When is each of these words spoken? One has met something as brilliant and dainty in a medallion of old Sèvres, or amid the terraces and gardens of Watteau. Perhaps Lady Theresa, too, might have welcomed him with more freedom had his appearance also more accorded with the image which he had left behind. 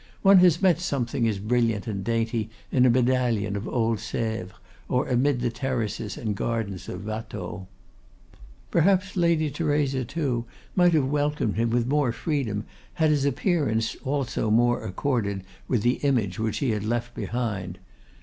One 0.23 0.39
has 0.39 0.63
met 0.63 0.79
something 0.79 1.27
as 1.27 1.37
brilliant 1.37 1.85
and 1.85 2.03
dainty 2.03 2.49
in 2.71 2.87
a 2.87 2.89
medallion 2.89 3.55
of 3.55 3.67
old 3.67 3.99
Sèvres, 3.99 4.49
or 4.89 5.07
amid 5.07 5.41
the 5.41 5.51
terraces 5.51 6.17
and 6.17 6.33
gardens 6.35 6.89
of 6.89 7.05
Watteau. 7.05 7.67
Perhaps 8.71 9.15
Lady 9.15 9.51
Theresa, 9.51 10.03
too, 10.03 10.45
might 10.75 10.93
have 10.95 11.05
welcomed 11.05 11.55
him 11.57 11.69
with 11.69 11.85
more 11.85 12.11
freedom 12.11 12.65
had 12.95 13.11
his 13.11 13.25
appearance 13.25 13.95
also 14.03 14.49
more 14.49 14.83
accorded 14.83 15.43
with 15.67 15.83
the 15.83 15.97
image 16.01 16.39
which 16.39 16.57
he 16.65 16.71
had 16.71 16.83
left 16.83 17.13
behind. 17.13 17.77